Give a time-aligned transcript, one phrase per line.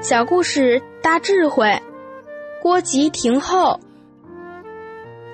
[0.00, 1.76] 小故事大智慧，
[2.62, 3.78] 郭吉亭后。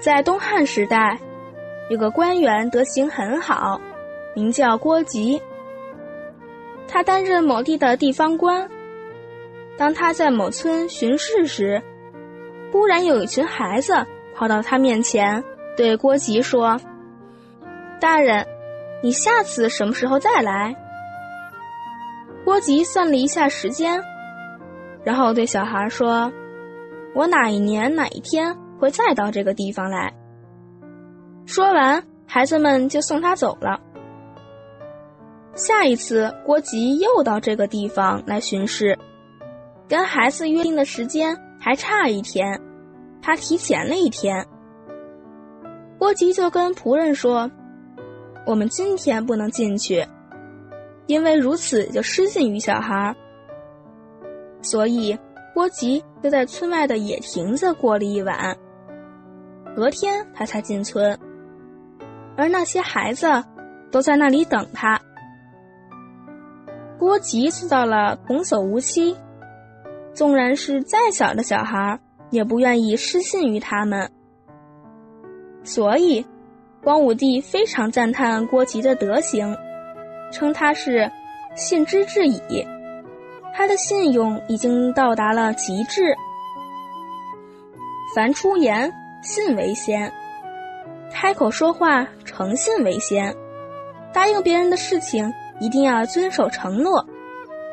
[0.00, 1.18] 在东汉时代，
[1.90, 3.78] 有个官员德行很好，
[4.34, 5.40] 名叫郭吉。
[6.88, 8.66] 他担任某地的地方官。
[9.76, 11.82] 当他在某村巡视时，
[12.72, 13.94] 忽然有一群孩子
[14.34, 15.44] 跑到他面前，
[15.76, 16.80] 对郭吉说
[18.00, 18.46] ：“大人，
[19.02, 20.74] 你下次什么时候再来？”
[22.46, 24.02] 郭吉算了一下时间。
[25.04, 26.32] 然后对小孩说
[27.14, 30.12] ：“我哪一年哪一天会再到这个地方来？”
[31.44, 33.78] 说完，孩子们就送他走了。
[35.54, 38.98] 下一次，郭吉又到这个地方来巡视，
[39.86, 42.60] 跟孩子约定的时间还差一天，
[43.20, 44.44] 他提前了一天。
[45.98, 47.50] 郭吉就跟仆人说
[48.46, 50.04] ：“我们今天不能进去，
[51.06, 53.14] 因为如此就失信于小孩。”
[54.64, 55.16] 所以，
[55.52, 58.56] 郭吉就在村外的野亭子过了一晚。
[59.76, 61.18] 隔天他才进村，
[62.34, 63.26] 而那些孩子
[63.92, 64.98] 都在那里等他。
[66.98, 69.14] 郭吉做到了童叟无欺，
[70.14, 74.10] 纵然是再小的小孩，也不愿意失信于他们。
[75.62, 76.24] 所以，
[76.82, 79.54] 光武帝非常赞叹郭吉的德行，
[80.32, 81.10] 称他是
[81.54, 82.66] 信之至矣。
[83.56, 86.14] 他的信用已经到达了极致。
[88.14, 90.10] 凡出言，信为先；
[91.12, 93.34] 开口说话，诚信为先。
[94.12, 97.00] 答应别人的事情，一定要遵守承诺；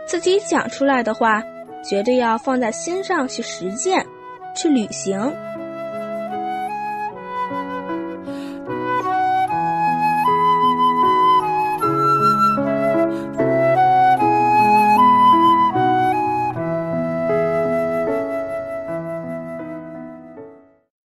[0.07, 1.41] 自己讲出来的话，
[1.83, 4.05] 绝对要放在心上去实践、
[4.55, 5.19] 去履行。